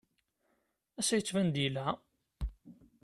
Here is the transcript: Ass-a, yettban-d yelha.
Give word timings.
Ass-a, 0.99 1.15
yettban-d 1.17 1.55
yelha. 1.63 1.87